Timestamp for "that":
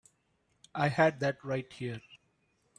1.19-1.37